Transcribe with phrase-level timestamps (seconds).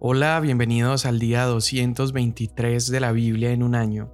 [0.00, 4.12] Hola, bienvenidos al día 223 de la Biblia en un año.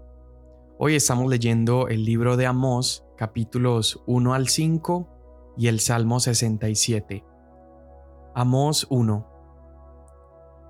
[0.79, 5.07] Hoy estamos leyendo el libro de Amós, capítulos 1 al 5
[5.59, 7.23] y el Salmo 67.
[8.35, 9.29] Amós 1.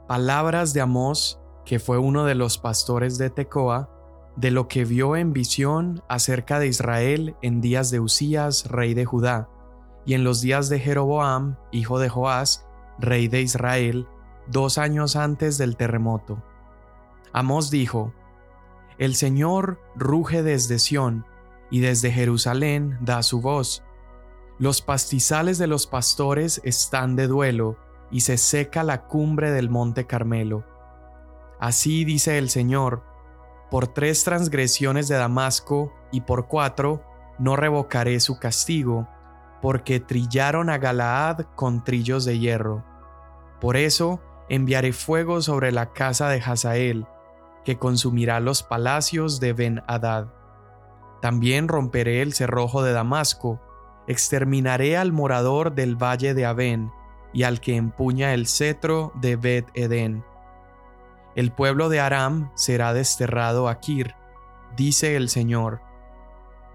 [0.09, 3.89] Palabras de Amós, que fue uno de los pastores de Tecoa,
[4.35, 9.05] de lo que vio en visión acerca de Israel en días de Usías, rey de
[9.05, 9.49] Judá,
[10.05, 12.67] y en los días de Jeroboam, hijo de Joás,
[12.99, 14.09] rey de Israel,
[14.47, 16.43] dos años antes del terremoto.
[17.33, 18.13] Amós dijo,
[18.99, 21.27] El Señor ruge desde Sión,
[21.71, 23.83] y desde Jerusalén da su voz.
[24.59, 27.77] Los pastizales de los pastores están de duelo,
[28.11, 30.65] y se seca la cumbre del monte Carmelo.
[31.59, 33.03] Así dice el Señor,
[33.71, 37.03] por tres transgresiones de Damasco y por cuatro
[37.39, 39.09] no revocaré su castigo,
[39.61, 42.85] porque trillaron a Galaad con trillos de hierro.
[43.61, 47.07] Por eso enviaré fuego sobre la casa de Hazael,
[47.65, 50.29] que consumirá los palacios de Ben-Hadad.
[51.23, 53.61] También romperé el cerrojo de Damasco,
[54.07, 56.93] exterminaré al morador del valle de Aben
[57.33, 60.25] y al que empuña el cetro de Bet-Edén.
[61.35, 64.15] El pueblo de Aram será desterrado a Kir,
[64.77, 65.81] dice el Señor.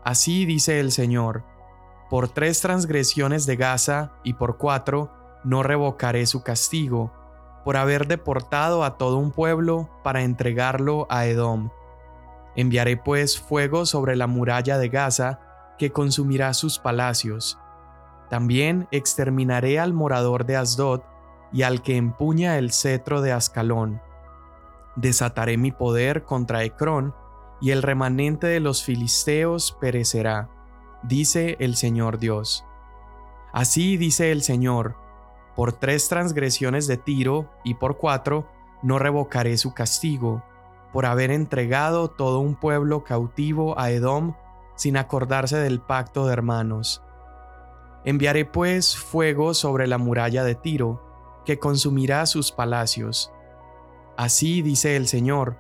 [0.04, 1.46] Así dice el Señor,
[2.10, 5.12] por tres transgresiones de Gaza y por cuatro
[5.44, 7.14] no revocaré su castigo,
[7.64, 11.70] por haber deportado a todo un pueblo para entregarlo a Edom.
[12.56, 15.40] Enviaré pues fuego sobre la muralla de Gaza,
[15.78, 17.58] que consumirá sus palacios.
[18.30, 21.02] También exterminaré al morador de Asdod
[21.52, 24.02] y al que empuña el cetro de Ascalón.
[24.96, 27.14] Desataré mi poder contra Ecrón,
[27.62, 30.50] y el remanente de los filisteos perecerá,
[31.04, 32.66] dice el Señor Dios.
[33.52, 34.96] Así dice el Señor,
[35.56, 38.48] por tres transgresiones de Tiro y por cuatro
[38.82, 40.44] no revocaré su castigo,
[40.94, 44.36] por haber entregado todo un pueblo cautivo a Edom
[44.76, 47.04] sin acordarse del pacto de hermanos.
[48.06, 51.04] Enviaré pues fuego sobre la muralla de Tiro,
[51.46, 53.32] que consumirá sus palacios.
[54.16, 55.58] Así dice el Señor,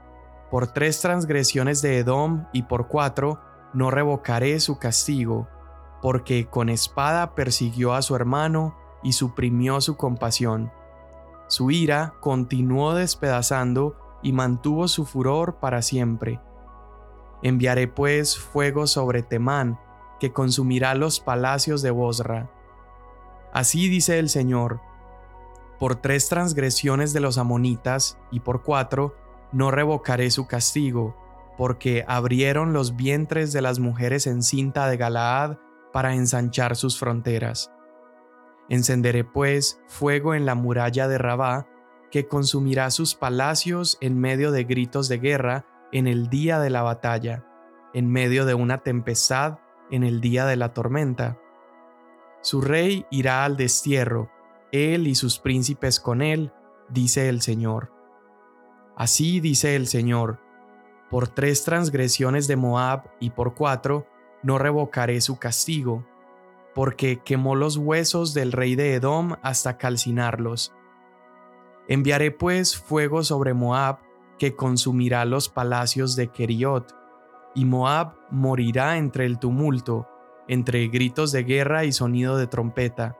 [0.49, 3.39] por tres transgresiones de Edom y por cuatro
[3.73, 5.47] no revocaré su castigo,
[6.01, 10.71] porque con espada persiguió a su hermano y suprimió su compasión.
[11.47, 16.39] Su ira continuó despedazando y mantuvo su furor para siempre.
[17.41, 19.79] Enviaré pues fuego sobre Temán,
[20.19, 22.51] que consumirá los palacios de Bosra.
[23.53, 24.81] Así dice el Señor,
[25.79, 29.15] por tres transgresiones de los amonitas y por cuatro
[29.51, 31.15] no revocaré su castigo,
[31.57, 35.57] porque abrieron los vientres de las mujeres en cinta de Galaad
[35.91, 37.71] para ensanchar sus fronteras.
[38.69, 41.67] Encenderé pues fuego en la muralla de Rabá,
[42.11, 46.81] que consumirá sus palacios en medio de gritos de guerra en el día de la
[46.81, 47.45] batalla,
[47.93, 49.59] en medio de una tempestad
[49.91, 51.39] en el día de la tormenta.
[52.41, 54.31] Su rey irá al destierro,
[54.71, 56.51] él y sus príncipes con él,
[56.89, 57.91] dice el Señor.
[58.95, 60.39] Así dice el Señor,
[61.09, 64.07] por tres transgresiones de Moab y por cuatro,
[64.43, 66.05] no revocaré su castigo,
[66.79, 70.73] porque quemó los huesos del rey de Edom hasta calcinarlos.
[71.89, 73.97] Enviaré pues fuego sobre Moab,
[74.37, 76.95] que consumirá los palacios de Keriot,
[77.53, 80.07] y Moab morirá entre el tumulto,
[80.47, 83.17] entre gritos de guerra y sonido de trompeta.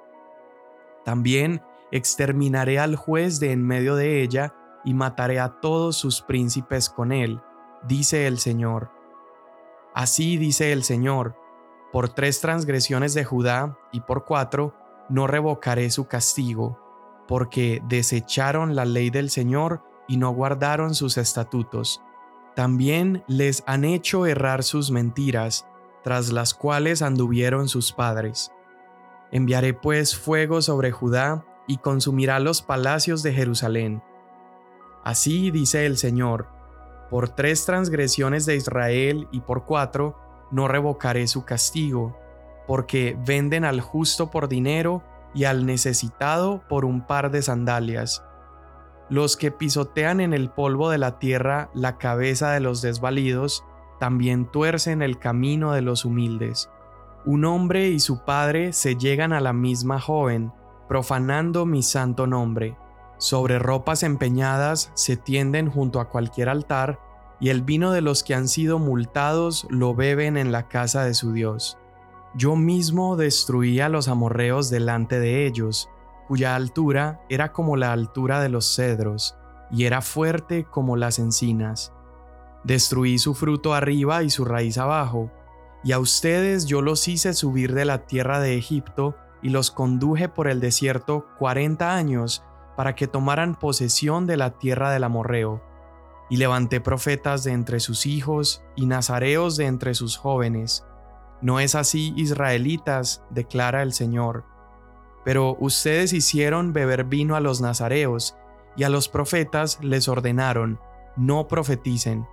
[1.04, 1.62] También
[1.92, 4.56] exterminaré al juez de en medio de ella,
[4.86, 7.42] y mataré a todos sus príncipes con él,
[7.84, 8.90] dice el Señor.
[9.94, 11.36] Así dice el Señor,
[11.92, 14.76] por tres transgresiones de Judá y por cuatro,
[15.10, 16.80] no revocaré su castigo,
[17.28, 22.02] porque desecharon la ley del Señor y no guardaron sus estatutos.
[22.56, 25.66] También les han hecho errar sus mentiras,
[26.04, 28.52] tras las cuales anduvieron sus padres.
[29.32, 34.02] Enviaré pues fuego sobre Judá y consumirá los palacios de Jerusalén.
[35.04, 36.48] Así dice el Señor,
[37.10, 40.18] por tres transgresiones de Israel y por cuatro,
[40.52, 42.18] no revocaré su castigo,
[42.68, 45.04] porque venden al justo por dinero
[45.34, 48.24] y al necesitado por un par de sandalias.
[49.10, 53.64] Los que pisotean en el polvo de la tierra la cabeza de los desvalidos,
[54.00, 56.70] también tuercen el camino de los humildes.
[57.26, 60.54] Un hombre y su padre se llegan a la misma joven,
[60.88, 62.78] profanando mi santo nombre.
[63.18, 67.00] Sobre ropas empeñadas se tienden junto a cualquier altar,
[67.40, 71.14] y el vino de los que han sido multados lo beben en la casa de
[71.14, 71.78] su Dios.
[72.36, 75.90] Yo mismo destruí a los amorreos delante de ellos,
[76.28, 79.36] cuya altura era como la altura de los cedros,
[79.72, 81.94] y era fuerte como las encinas.
[82.64, 85.32] Destruí su fruto arriba y su raíz abajo,
[85.84, 90.28] y a ustedes yo los hice subir de la tierra de Egipto y los conduje
[90.28, 92.44] por el desierto cuarenta años
[92.76, 95.64] para que tomaran posesión de la tierra del amorreo.
[96.30, 100.86] Y levanté profetas de entre sus hijos y nazareos de entre sus jóvenes.
[101.42, 104.46] No es así, israelitas, declara el Señor.
[105.26, 108.36] Pero ustedes hicieron beber vino a los nazareos,
[108.76, 110.80] y a los profetas les ordenaron,
[111.18, 112.28] no profeticen.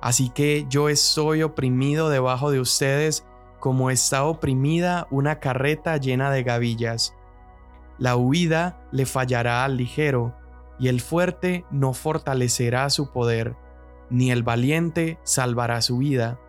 [0.00, 3.26] Así que yo estoy oprimido debajo de ustedes
[3.60, 7.14] como está oprimida una carreta llena de gavillas.
[7.98, 10.34] La huida le fallará al ligero,
[10.78, 13.56] y el fuerte no fortalecerá su poder,
[14.10, 16.40] ni el valiente salvará su vida.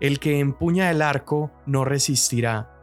[0.00, 2.78] El que empuña el arco no resistirá,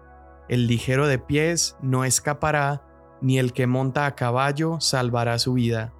[0.47, 2.83] el ligero de pies no escapará,
[3.21, 5.93] ni el que monta a caballo salvará su vida.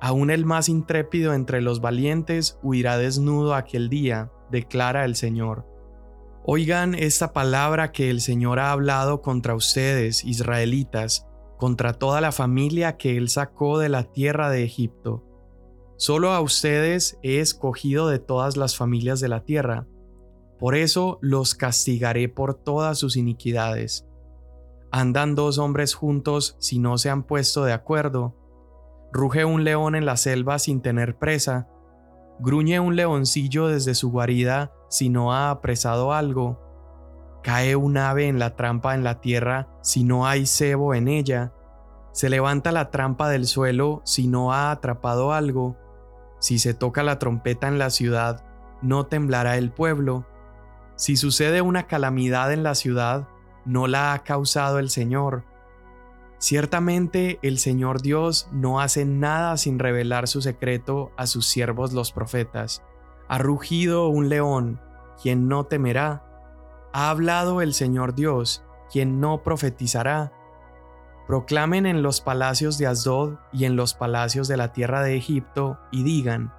[0.00, 5.66] Aún el más intrépido entre los valientes huirá desnudo aquel día, declara el Señor.
[6.44, 11.25] Oigan esta palabra que el Señor ha hablado contra ustedes, israelitas,
[11.56, 15.24] contra toda la familia que Él sacó de la tierra de Egipto.
[15.96, 19.86] Solo a ustedes he escogido de todas las familias de la tierra.
[20.58, 24.06] Por eso los castigaré por todas sus iniquidades.
[24.90, 28.34] Andan dos hombres juntos si no se han puesto de acuerdo.
[29.12, 31.68] Ruge un león en la selva sin tener presa.
[32.40, 36.65] Gruñe un leoncillo desde su guarida si no ha apresado algo.
[37.46, 41.52] Cae un ave en la trampa en la tierra si no hay cebo en ella.
[42.10, 45.76] Se levanta la trampa del suelo si no ha atrapado algo.
[46.40, 48.44] Si se toca la trompeta en la ciudad,
[48.82, 50.26] no temblará el pueblo.
[50.96, 53.28] Si sucede una calamidad en la ciudad,
[53.64, 55.44] no la ha causado el Señor.
[56.38, 62.10] Ciertamente el Señor Dios no hace nada sin revelar su secreto a sus siervos los
[62.10, 62.82] profetas.
[63.28, 64.80] Ha rugido un león,
[65.22, 66.24] quien no temerá.
[66.96, 70.32] Ha hablado el Señor Dios, quien no profetizará.
[71.26, 75.78] Proclamen en los palacios de Asdod y en los palacios de la tierra de Egipto,
[75.92, 76.54] y digan,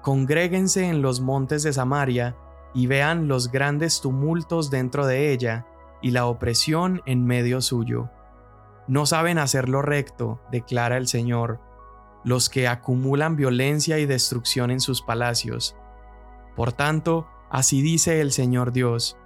[0.00, 2.38] Congréguense en los montes de Samaria,
[2.72, 5.66] y vean los grandes tumultos dentro de ella,
[6.00, 8.08] y la opresión en medio suyo.
[8.88, 11.60] No saben hacer lo recto, declara el Señor,
[12.24, 15.76] los que acumulan violencia y destrucción en sus palacios.
[16.56, 19.18] Por tanto, así dice el Señor Dios,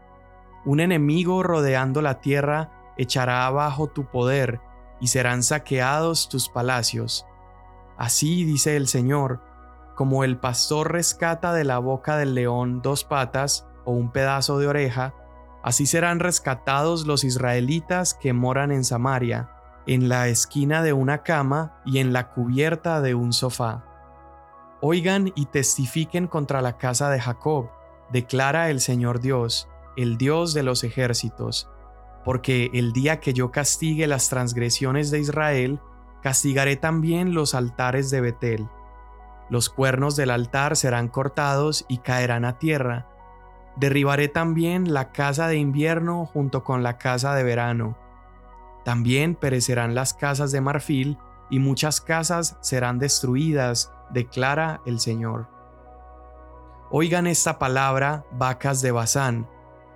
[0.64, 4.60] un enemigo rodeando la tierra echará abajo tu poder
[5.00, 7.26] y serán saqueados tus palacios.
[7.96, 9.40] Así dice el Señor,
[9.94, 14.66] como el pastor rescata de la boca del león dos patas o un pedazo de
[14.66, 15.14] oreja,
[15.62, 19.50] así serán rescatados los israelitas que moran en Samaria,
[19.86, 23.84] en la esquina de una cama y en la cubierta de un sofá.
[24.80, 27.70] Oigan y testifiquen contra la casa de Jacob,
[28.10, 31.68] declara el Señor Dios, el Dios de los ejércitos,
[32.24, 35.80] porque el día que yo castigue las transgresiones de Israel,
[36.22, 38.68] castigaré también los altares de Betel.
[39.48, 43.08] Los cuernos del altar serán cortados y caerán a tierra.
[43.76, 47.96] Derribaré también la casa de invierno junto con la casa de verano.
[48.84, 51.18] También perecerán las casas de marfil
[51.50, 55.48] y muchas casas serán destruidas declara el Señor.
[56.90, 59.48] Oigan esta palabra, vacas de Bazán,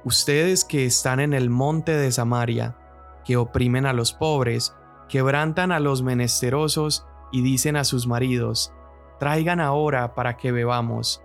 [0.04, 2.76] ustedes que están en el monte de Samaria,
[3.24, 4.74] que oprimen a los pobres,
[5.08, 8.72] quebrantan a los menesterosos y dicen a sus maridos,
[9.18, 11.22] traigan ahora para que bebamos.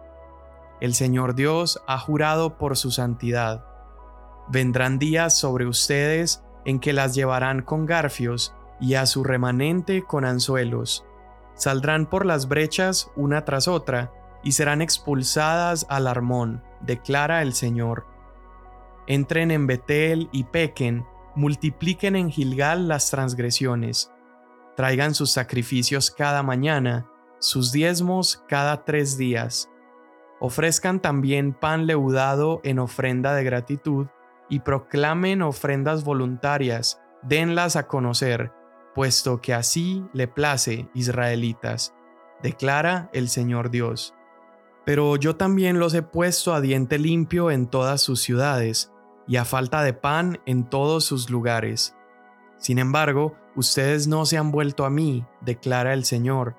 [0.81, 3.65] El Señor Dios ha jurado por su santidad.
[4.47, 10.25] Vendrán días sobre ustedes en que las llevarán con garfios y a su remanente con
[10.25, 11.05] anzuelos
[11.59, 18.05] saldrán por las brechas una tras otra, y serán expulsadas al Armón, declara el Señor.
[19.09, 21.03] Entren en Betel y pequen,
[21.35, 24.11] multipliquen en Gilgal las transgresiones.
[24.77, 29.67] Traigan sus sacrificios cada mañana, sus diezmos cada tres días.
[30.39, 34.07] Ofrezcan también pan leudado en ofrenda de gratitud,
[34.47, 38.51] y proclamen ofrendas voluntarias, denlas a conocer,
[38.93, 41.95] puesto que así le place, israelitas,
[42.41, 44.15] declara el Señor Dios.
[44.85, 48.91] Pero yo también los he puesto a diente limpio en todas sus ciudades,
[49.29, 51.95] y a falta de pan en todos sus lugares.
[52.57, 56.55] Sin embargo, ustedes no se han vuelto a mí, declara el Señor,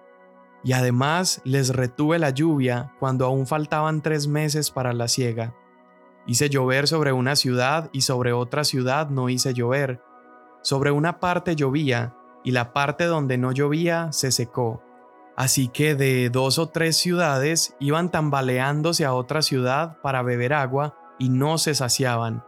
[0.62, 5.54] y además les retuve la lluvia cuando aún faltaban tres meses para la siega.
[6.26, 10.00] Hice llover sobre una ciudad y sobre otra ciudad no hice llover.
[10.62, 14.80] Sobre una parte llovía y la parte donde no llovía se secó.
[15.36, 20.94] Así que de dos o tres ciudades iban tambaleándose a otra ciudad para beber agua
[21.18, 22.44] y no se saciaban.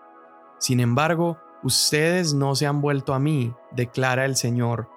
[0.63, 4.89] Sin embargo, ustedes no se han vuelto a mí, declara el Señor.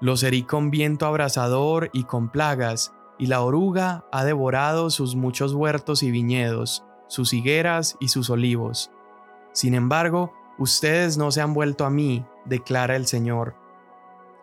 [0.00, 5.52] Los herí con viento abrasador y con plagas, y la oruga ha devorado sus muchos
[5.52, 8.90] huertos y viñedos, sus higueras y sus olivos.
[9.52, 13.54] Sin embargo, ustedes no se han vuelto a mí, declara el Señor.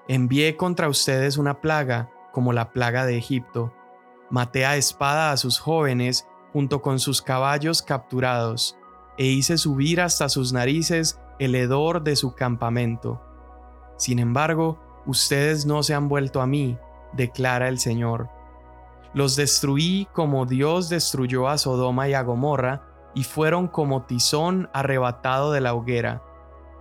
[0.07, 3.73] Envié contra ustedes una plaga, como la plaga de Egipto.
[4.29, 8.77] Maté a espada a sus jóvenes junto con sus caballos capturados,
[9.17, 13.21] e hice subir hasta sus narices el hedor de su campamento.
[13.97, 16.77] Sin embargo, ustedes no se han vuelto a mí,
[17.13, 18.29] declara el Señor.
[19.13, 22.83] Los destruí como Dios destruyó a Sodoma y a Gomorra,
[23.15, 26.23] y fueron como tizón arrebatado de la hoguera.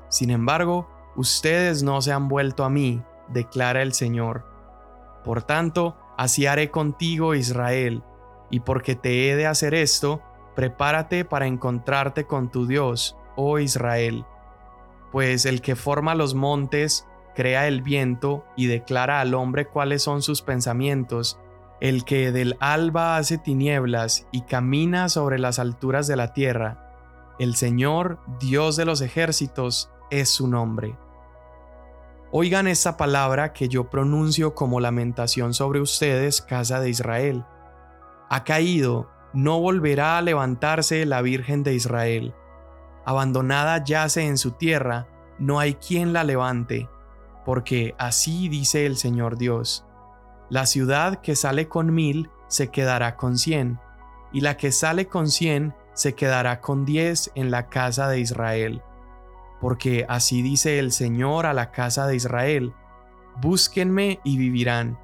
[0.09, 4.47] Sin embargo, ustedes no se han vuelto a mí, declara el Señor.
[5.25, 8.03] Por tanto, así haré contigo, Israel,
[8.51, 10.23] y porque te he de hacer esto,
[10.54, 14.25] prepárate para encontrarte con tu Dios, oh Israel.
[15.11, 20.23] Pues el que forma los montes, crea el viento y declara al hombre cuáles son
[20.23, 21.38] sus pensamientos,
[21.80, 26.92] el que del alba hace tinieblas y camina sobre las alturas de la tierra,
[27.38, 30.97] el Señor, Dios de los ejércitos, es su nombre.
[32.30, 37.44] Oigan esta palabra que yo pronuncio como lamentación sobre ustedes, casa de Israel.
[38.30, 42.35] Ha caído, no volverá a levantarse la Virgen de Israel.
[43.05, 45.09] Abandonada yace en su tierra,
[45.39, 46.89] no hay quien la levante,
[47.45, 49.85] porque así dice el Señor Dios.
[50.51, 53.81] La ciudad que sale con mil se quedará con cien,
[54.33, 58.83] y la que sale con cien se quedará con diez en la casa de Israel
[59.62, 62.75] porque así dice el Señor a la casa de Israel,
[63.41, 64.99] búsquenme y vivirán,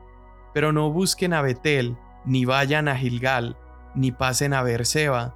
[0.53, 3.57] pero no busquen a Betel, ni vayan a Gilgal,
[3.95, 5.35] ni pasen a Berseba,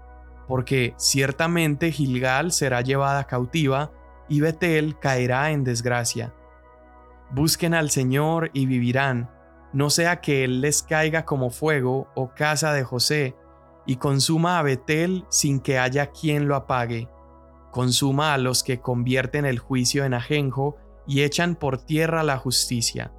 [0.48, 3.92] porque ciertamente Gilgal será llevada cautiva
[4.28, 6.34] y Betel caerá en desgracia.
[7.30, 9.30] Busquen al Señor y vivirán,
[9.72, 13.36] no sea que Él les caiga como fuego o casa de José,
[13.86, 17.08] y consuma a Betel sin que haya quien lo apague
[17.72, 20.76] consuma a los que convierten el juicio en ajenjo
[21.08, 23.12] y echan por tierra la justicia.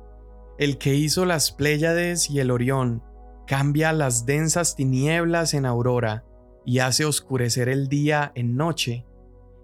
[0.57, 3.03] El que hizo las Pléyades y el Orión,
[3.45, 6.25] cambia las densas tinieblas en aurora
[6.65, 9.05] y hace oscurecer el día en noche.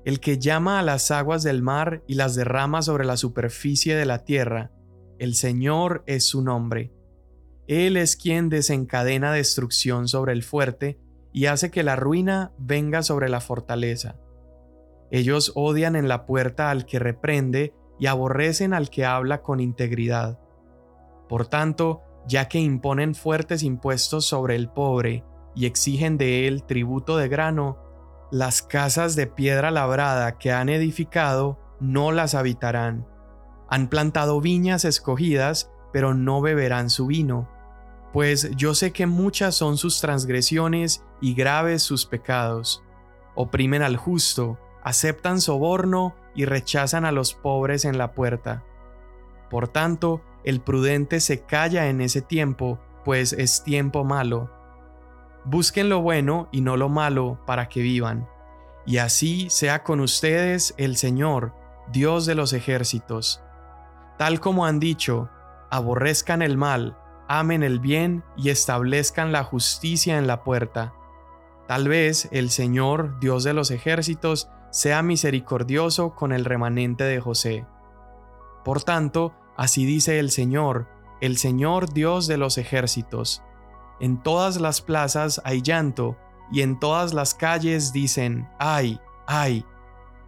[0.05, 4.05] El que llama a las aguas del mar y las derrama sobre la superficie de
[4.05, 4.71] la tierra,
[5.17, 6.93] el Señor es su nombre.
[7.67, 10.97] Él es quien desencadena destrucción sobre el fuerte
[11.31, 14.15] y hace que la ruina venga sobre la fortaleza.
[15.11, 20.39] Ellos odian en la puerta al que reprende y aborrecen al que habla con integridad.
[21.27, 27.17] Por tanto, ya que imponen fuertes impuestos sobre el pobre y exigen de él tributo
[27.17, 27.79] de grano,
[28.31, 33.07] las casas de piedra labrada que han edificado no las habitarán.
[33.67, 37.49] Han plantado viñas escogidas, pero no beberán su vino.
[38.13, 42.83] Pues yo sé que muchas son sus transgresiones y graves sus pecados.
[43.33, 48.63] Oprimen al justo, aceptan soborno y rechazan a los pobres en la puerta.
[49.49, 54.49] Por tanto, el prudente se calla en ese tiempo, pues es tiempo malo.
[55.45, 58.27] Busquen lo bueno y no lo malo para que vivan.
[58.85, 61.53] Y así sea con ustedes el Señor,
[61.91, 63.41] Dios de los ejércitos.
[64.17, 65.29] Tal como han dicho,
[65.69, 70.93] aborrezcan el mal, amen el bien y establezcan la justicia en la puerta.
[71.67, 77.65] Tal vez el Señor, Dios de los ejércitos, sea misericordioso con el remanente de José.
[78.65, 80.87] Por tanto, así dice el Señor,
[81.19, 83.43] el Señor Dios de los ejércitos.
[83.99, 86.15] En todas las plazas hay llanto,
[86.49, 89.65] y en todas las calles dicen, ay, ay.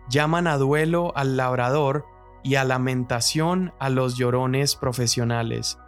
[0.09, 2.05] Llaman a duelo al labrador
[2.43, 5.79] y a lamentación a los llorones profesionales.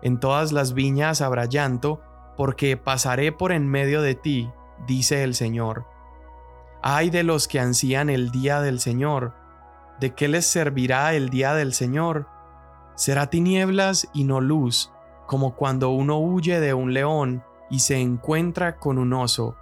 [0.00, 2.00] En todas las viñas habrá llanto,
[2.38, 4.50] porque pasaré por en medio de ti,
[4.86, 5.84] dice el Señor
[6.80, 9.34] Ay de los que ansían el día del Señor.
[10.00, 12.39] ¿De qué les servirá el día del Señor?
[13.00, 14.92] Será tinieblas y no luz,
[15.26, 19.56] como cuando uno huye de un león y se encuentra con un oso,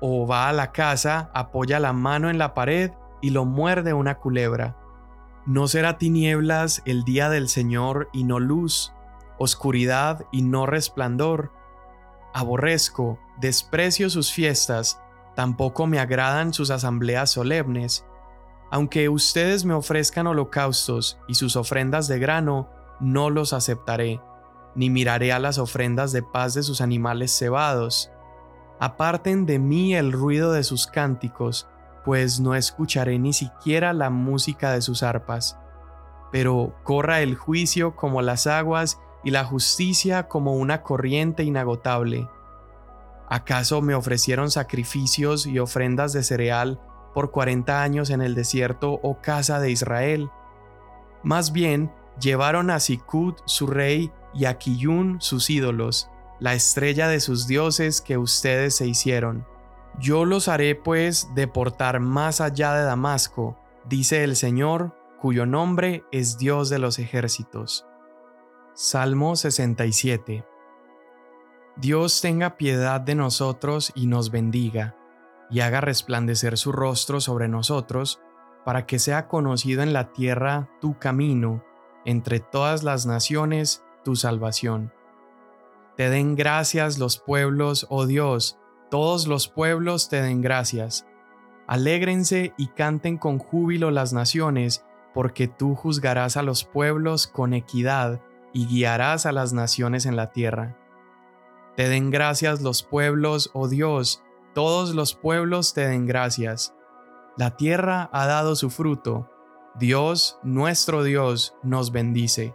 [0.00, 4.18] o va a la casa, apoya la mano en la pared y lo muerde una
[4.18, 4.76] culebra.
[5.44, 8.92] No será tinieblas el día del Señor y no luz,
[9.40, 11.50] oscuridad y no resplandor.
[12.32, 15.00] Aborrezco, desprecio sus fiestas,
[15.34, 18.06] Tampoco me agradan sus asambleas solemnes.
[18.70, 22.68] Aunque ustedes me ofrezcan holocaustos y sus ofrendas de grano,
[23.04, 24.20] no los aceptaré.
[24.74, 28.10] ni miraré a las ofrendas de paz de sus animales cebados.
[28.80, 31.68] Aparten de mí el ruido de sus cánticos,
[32.04, 35.56] pues no escucharé ni siquiera la música de sus arpas.
[36.32, 42.28] Pero corra el juicio como las aguas y la justicia como una corriente inagotable.
[43.28, 46.80] ¿Acaso me ofrecieron sacrificios y ofrendas de cereal
[47.14, 50.30] por cuarenta años en el desierto, oh casa de Israel?
[51.22, 57.20] Más bien, llevaron a Sicut su rey y a Kiyun sus ídolos, la estrella de
[57.20, 59.46] sus dioses que ustedes se hicieron.
[59.98, 63.56] Yo los haré pues deportar más allá de Damasco,
[63.88, 67.86] dice el Señor, cuyo nombre es Dios de los ejércitos.
[68.74, 70.44] Salmo 67
[71.76, 74.96] Dios tenga piedad de nosotros y nos bendiga,
[75.50, 78.20] y haga resplandecer su rostro sobre nosotros,
[78.64, 81.64] para que sea conocido en la tierra tu camino,
[82.04, 84.92] entre todas las naciones tu salvación.
[85.96, 88.58] Te den gracias los pueblos, oh Dios,
[88.90, 91.06] todos los pueblos te den gracias.
[91.66, 94.84] Alégrense y canten con júbilo las naciones,
[95.14, 98.20] porque tú juzgarás a los pueblos con equidad
[98.52, 100.76] y guiarás a las naciones en la tierra.
[101.76, 104.22] Te den gracias los pueblos, oh Dios,
[104.54, 106.74] todos los pueblos te den gracias.
[107.36, 109.28] La tierra ha dado su fruto.
[109.76, 112.54] Dios, nuestro Dios, nos bendice.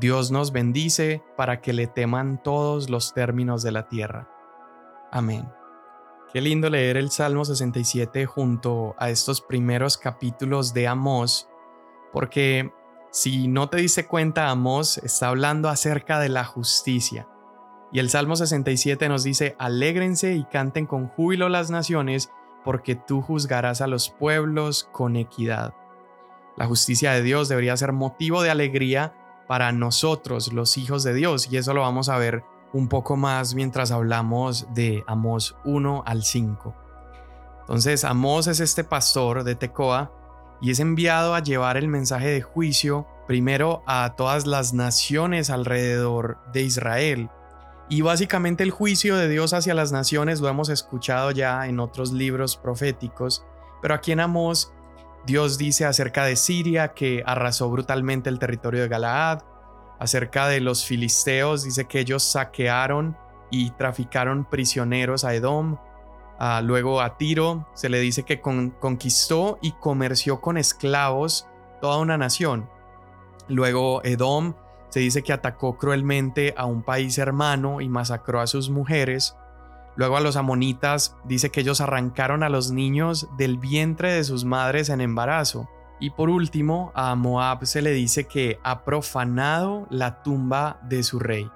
[0.00, 4.30] Dios nos bendice para que le teman todos los términos de la tierra.
[5.10, 5.46] Amén.
[6.32, 11.50] Qué lindo leer el Salmo 67 junto a estos primeros capítulos de Amós,
[12.12, 12.72] porque
[13.10, 17.28] si no te diste cuenta, Amós está hablando acerca de la justicia.
[17.92, 22.30] Y el Salmo 67 nos dice, alégrense y canten con júbilo las naciones,
[22.64, 25.74] porque tú juzgarás a los pueblos con equidad.
[26.58, 29.14] La justicia de Dios debería ser motivo de alegría
[29.46, 33.54] para nosotros, los hijos de Dios, y eso lo vamos a ver un poco más
[33.54, 36.74] mientras hablamos de Amós 1 al 5.
[37.60, 40.10] Entonces, Amós es este pastor de Tecoa
[40.60, 46.38] y es enviado a llevar el mensaje de juicio primero a todas las naciones alrededor
[46.52, 47.30] de Israel.
[47.88, 52.12] Y básicamente el juicio de Dios hacia las naciones lo hemos escuchado ya en otros
[52.12, 53.44] libros proféticos,
[53.80, 54.72] pero aquí en Amós
[55.28, 59.42] Dios dice acerca de Siria que arrasó brutalmente el territorio de Galaad.
[59.98, 63.14] Acerca de los filisteos dice que ellos saquearon
[63.50, 65.76] y traficaron prisioneros a Edom.
[66.62, 71.46] Luego a Tiro se le dice que conquistó y comerció con esclavos
[71.82, 72.70] toda una nación.
[73.48, 74.54] Luego Edom
[74.88, 79.36] se dice que atacó cruelmente a un país hermano y masacró a sus mujeres.
[79.98, 84.44] Luego a los amonitas dice que ellos arrancaron a los niños del vientre de sus
[84.44, 85.68] madres en embarazo.
[85.98, 91.18] Y por último, a Moab se le dice que ha profanado la tumba de su
[91.18, 91.50] rey.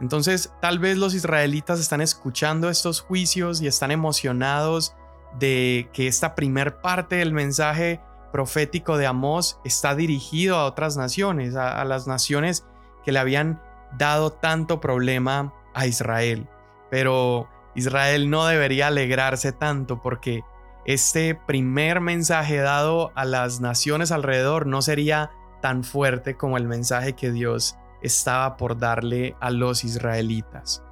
[0.00, 4.96] Entonces, tal vez los israelitas están escuchando estos juicios y están emocionados
[5.38, 8.00] de que esta primer parte del mensaje
[8.32, 12.66] profético de Amós está dirigido a otras naciones, a, a las naciones
[13.04, 13.62] que le habían
[13.96, 16.48] dado tanto problema a Israel.
[16.90, 20.42] Pero Israel no debería alegrarse tanto porque
[20.84, 25.30] este primer mensaje dado a las naciones alrededor no sería
[25.60, 30.82] tan fuerte como el mensaje que Dios estaba por darle a los israelitas.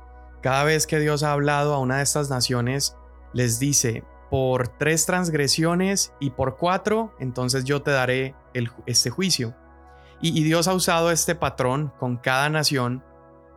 [0.42, 2.96] Cada vez que Dios ha hablado a una de estas naciones,
[3.32, 8.34] les dice, por tres transgresiones y por cuatro, entonces yo te daré
[8.86, 9.54] este juicio.
[10.22, 13.02] y Dios ha usado este patrón con cada nación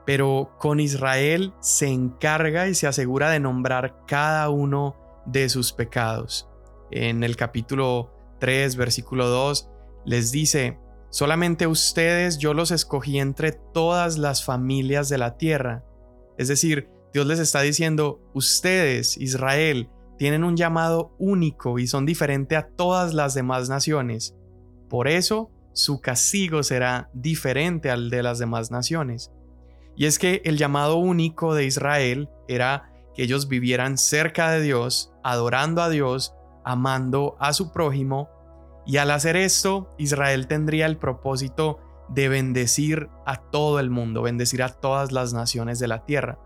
[0.05, 6.49] pero con Israel se encarga y se asegura de nombrar cada uno de sus pecados.
[6.91, 9.69] En el capítulo 3, versículo 2,
[10.05, 15.83] les dice, solamente ustedes yo los escogí entre todas las familias de la tierra.
[16.37, 22.57] Es decir, Dios les está diciendo, ustedes, Israel, tienen un llamado único y son diferentes
[22.57, 24.35] a todas las demás naciones.
[24.89, 29.31] Por eso, su castigo será diferente al de las demás naciones.
[29.95, 35.13] Y es que el llamado único de Israel era que ellos vivieran cerca de Dios,
[35.23, 38.29] adorando a Dios, amando a su prójimo,
[38.85, 41.79] y al hacer esto, Israel tendría el propósito
[42.09, 46.37] de bendecir a todo el mundo, bendecir a todas las naciones de la tierra.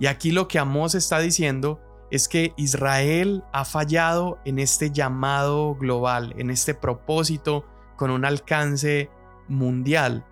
[0.00, 1.80] Y aquí lo que Amós está diciendo
[2.10, 7.64] es que Israel ha fallado en este llamado global, en este propósito
[7.96, 9.08] con un alcance
[9.48, 10.26] mundial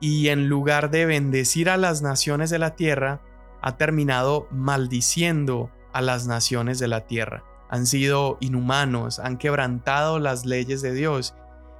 [0.00, 3.20] y en lugar de bendecir a las naciones de la tierra,
[3.62, 7.44] ha terminado maldiciendo a las naciones de la tierra.
[7.68, 11.34] Han sido inhumanos, han quebrantado las leyes de Dios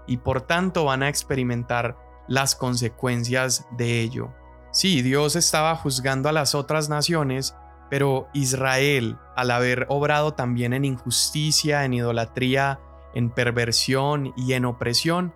[0.07, 1.97] y por tanto van a experimentar
[2.29, 4.33] las consecuencias de ello.
[4.73, 7.55] Sí, Dios estaba juzgando a las otras naciones,
[7.89, 12.81] pero Israel, al haber obrado también en injusticia, en idolatría,
[13.15, 15.35] en perversión y en opresión,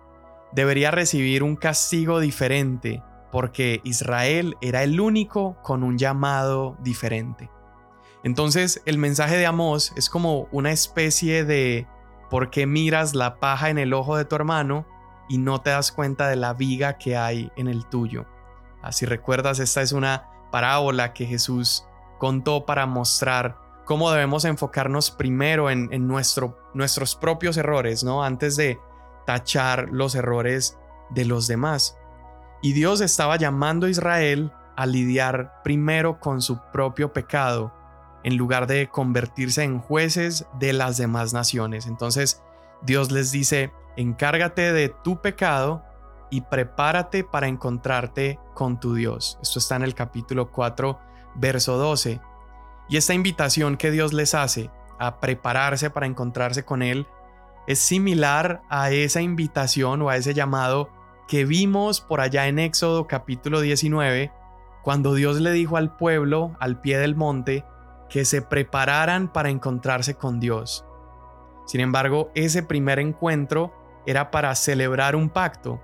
[0.53, 7.49] debería recibir un castigo diferente, porque Israel era el único con un llamado diferente.
[8.23, 11.87] Entonces el mensaje de Amós es como una especie de
[12.29, 14.85] ¿por qué miras la paja en el ojo de tu hermano
[15.27, 18.25] y no te das cuenta de la viga que hay en el tuyo?
[18.81, 21.85] Así recuerdas, esta es una parábola que Jesús
[22.19, 28.23] contó para mostrar cómo debemos enfocarnos primero en, nuestro, nuestros propios errores, ¿no?
[28.23, 28.79] Antes de
[29.31, 30.77] tachar los errores
[31.09, 31.97] de los demás.
[32.61, 37.73] Y Dios estaba llamando a Israel a lidiar primero con su propio pecado
[38.25, 41.87] en lugar de convertirse en jueces de las demás naciones.
[41.87, 42.43] Entonces
[42.81, 45.81] Dios les dice, encárgate de tu pecado
[46.29, 49.39] y prepárate para encontrarte con tu Dios.
[49.41, 50.99] Esto está en el capítulo 4,
[51.35, 52.19] verso 12.
[52.89, 57.07] Y esta invitación que Dios les hace a prepararse para encontrarse con Él
[57.67, 60.89] es similar a esa invitación o a ese llamado
[61.27, 64.31] que vimos por allá en Éxodo capítulo 19,
[64.83, 67.63] cuando Dios le dijo al pueblo al pie del monte
[68.09, 70.85] que se prepararan para encontrarse con Dios.
[71.65, 73.73] Sin embargo, ese primer encuentro
[74.05, 75.79] era para celebrar un pacto,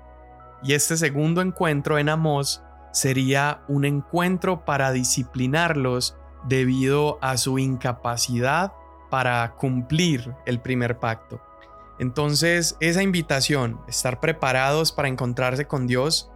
[0.64, 8.74] y este segundo encuentro en Amós sería un encuentro para disciplinarlos debido a su incapacidad
[9.10, 11.40] para cumplir el primer pacto.
[12.00, 16.32] Entonces, esa invitación, estar preparados para encontrarse con Dios,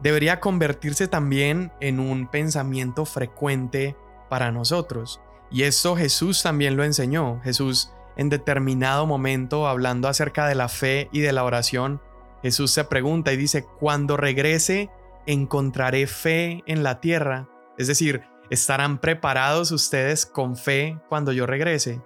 [0.00, 3.96] debería convertirse también en un pensamiento frecuente
[4.28, 5.20] para nosotros.
[5.50, 7.40] Y esto Jesús también lo enseñó.
[7.42, 12.00] Jesús en determinado momento, hablando acerca de la fe y de la oración,
[12.42, 14.90] Jesús se pregunta y dice, cuando regrese,
[15.26, 17.48] ¿encontraré fe en la tierra?
[17.78, 22.02] Es decir, ¿estarán preparados ustedes con fe cuando yo regrese?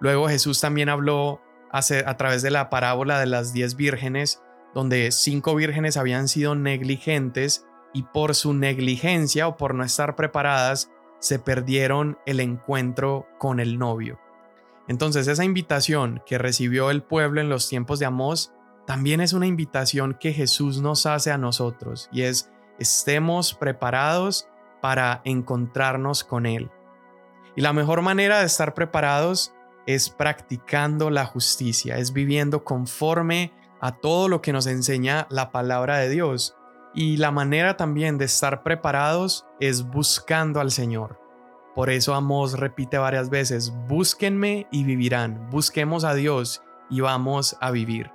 [0.00, 1.40] Luego Jesús también habló
[1.74, 4.40] a través de la parábola de las diez vírgenes,
[4.74, 10.90] donde cinco vírgenes habían sido negligentes y por su negligencia o por no estar preparadas
[11.18, 14.20] se perdieron el encuentro con el novio.
[14.88, 18.52] Entonces esa invitación que recibió el pueblo en los tiempos de Amós
[18.86, 24.48] también es una invitación que Jesús nos hace a nosotros y es estemos preparados
[24.82, 26.70] para encontrarnos con Él.
[27.56, 29.53] Y la mejor manera de estar preparados
[29.86, 35.98] es practicando la justicia, es viviendo conforme a todo lo que nos enseña la palabra
[35.98, 36.56] de Dios.
[36.94, 41.20] Y la manera también de estar preparados es buscando al Señor.
[41.74, 47.72] Por eso Amos repite varias veces, búsquenme y vivirán, busquemos a Dios y vamos a
[47.72, 48.12] vivir.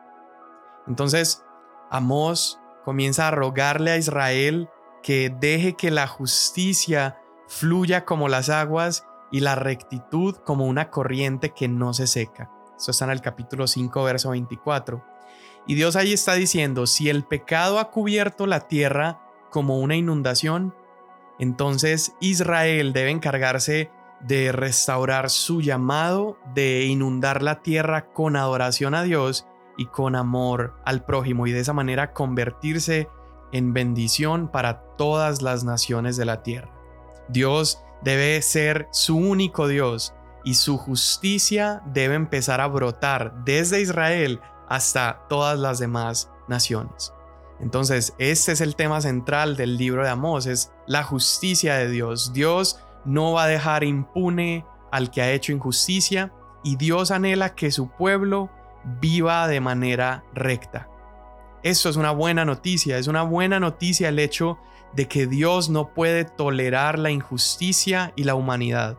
[0.88, 1.44] Entonces,
[1.92, 4.70] Amos comienza a rogarle a Israel
[5.04, 11.52] que deje que la justicia fluya como las aguas y la rectitud como una corriente
[11.52, 12.52] que no se seca.
[12.78, 15.04] Eso está en el capítulo 5, verso 24.
[15.68, 20.74] Y Dios ahí está diciendo, si el pecado ha cubierto la tierra como una inundación,
[21.40, 29.04] entonces Israel debe encargarse de restaurar su llamado, de inundar la tierra con adoración a
[29.04, 29.46] Dios
[29.78, 33.08] y con amor al prójimo y de esa manera convertirse
[33.52, 36.72] en bendición para todas las naciones de la tierra.
[37.30, 44.40] Dios debe ser su único Dios y su justicia debe empezar a brotar desde Israel
[44.68, 47.14] hasta todas las demás naciones.
[47.60, 52.32] Entonces, este es el tema central del libro de Amós, es la justicia de Dios.
[52.32, 56.32] Dios no va a dejar impune al que ha hecho injusticia
[56.64, 58.50] y Dios anhela que su pueblo
[59.02, 60.88] viva de manera recta.
[61.64, 64.58] Esto es una buena noticia, es una buena noticia el hecho
[64.94, 68.98] de que Dios no puede tolerar la injusticia y la humanidad.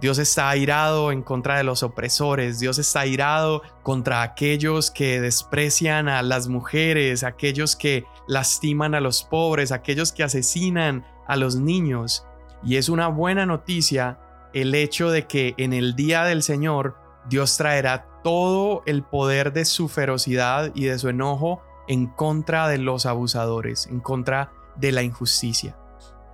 [0.00, 6.08] Dios está airado en contra de los opresores, Dios está airado contra aquellos que desprecian
[6.08, 12.24] a las mujeres, aquellos que lastiman a los pobres, aquellos que asesinan a los niños.
[12.62, 14.20] Y es una buena noticia
[14.52, 16.96] el hecho de que en el día del Señor
[17.28, 22.78] Dios traerá todo el poder de su ferocidad y de su enojo en contra de
[22.78, 25.76] los abusadores, en contra de la injusticia.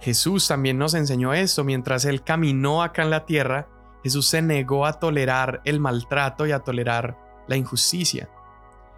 [0.01, 3.69] Jesús también nos enseñó esto mientras él caminó acá en la tierra.
[4.03, 8.29] Jesús se negó a tolerar el maltrato y a tolerar la injusticia.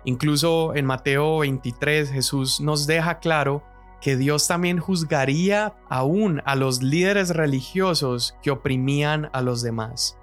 [0.04, 3.62] Incluso en Mateo 23 Jesús nos deja claro
[4.00, 10.18] que Dios también juzgaría aún a los líderes religiosos que oprimían a los demás.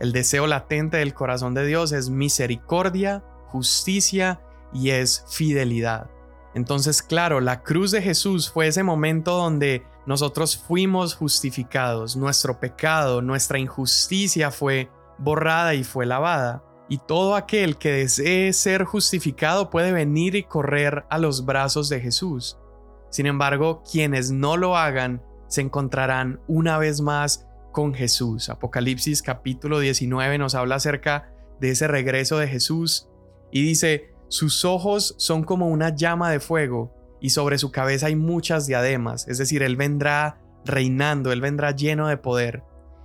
[0.00, 4.40] El deseo latente del corazón de Dios es misericordia, justicia
[4.72, 6.10] y es fidelidad.
[6.54, 13.22] Entonces, claro, la cruz de Jesús fue ese momento donde nosotros fuimos justificados, nuestro pecado,
[13.22, 16.64] nuestra injusticia fue borrada y fue lavada.
[16.88, 22.00] Y todo aquel que desee ser justificado puede venir y correr a los brazos de
[22.00, 22.58] Jesús.
[23.10, 28.48] Sin embargo, quienes no lo hagan se encontrarán una vez más con Jesús.
[28.50, 33.08] Apocalipsis capítulo 19 nos habla acerca de ese regreso de Jesús
[33.50, 36.90] y dice, sus ojos son como una llama de fuego
[37.20, 42.08] y sobre su cabeza hay muchas diademas, es decir, Él vendrá reinando, Él vendrá lleno
[42.08, 42.62] de poder.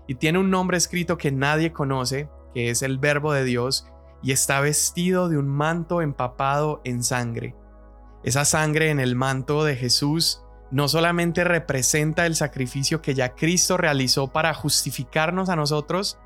[0.07, 3.89] Y tiene un nombre escrito que nadie conoce, que es el Verbo de Dios,
[4.23, 7.57] y está vestido de un manto empapado en sangre.
[8.23, 13.75] Esa sangre en el manto de Jesús no solamente representa el sacrificio que ya Cristo
[13.75, 16.19] realizó para justificarnos a nosotros,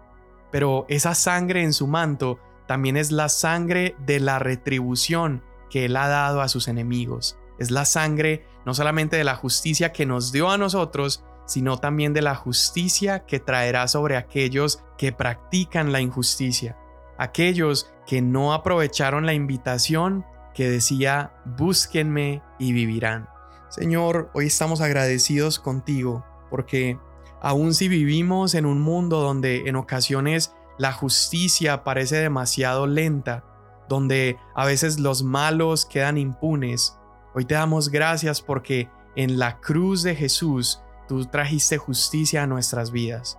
[0.52, 2.38] pero esa sangre en su manto
[2.72, 7.38] también es la sangre de la retribución que Él ha dado a sus enemigos.
[7.60, 12.14] Es la sangre no solamente de la justicia que nos dio a nosotros, sino también
[12.14, 16.78] de la justicia que traerá sobre aquellos que practican la injusticia,
[17.18, 23.28] aquellos que no aprovecharon la invitación que decía, búsquenme y vivirán.
[23.68, 26.98] Señor, hoy estamos agradecidos contigo porque
[27.42, 33.44] aun si vivimos en un mundo donde en ocasiones la justicia parece demasiado lenta,
[33.88, 36.98] donde a veces los malos quedan impunes.
[37.36, 42.90] Hoy te damos gracias porque en la cruz de Jesús tú trajiste justicia a nuestras
[42.90, 43.38] vidas.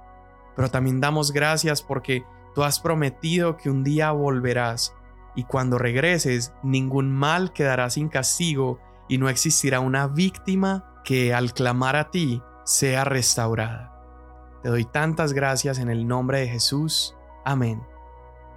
[0.54, 2.24] Pero también damos gracias porque
[2.54, 4.94] tú has prometido que un día volverás
[5.34, 8.78] y cuando regreses ningún mal quedará sin castigo
[9.08, 14.00] y no existirá una víctima que al clamar a ti sea restaurada.
[14.62, 17.16] Te doy tantas gracias en el nombre de Jesús.
[17.44, 17.82] Amén.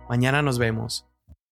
[0.10, 1.05] Mañana nos vemos.